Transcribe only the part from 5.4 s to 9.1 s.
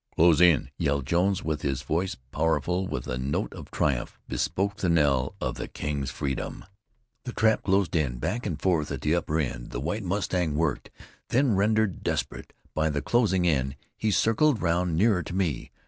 the king's freedom. The trap closed in. Back and forth at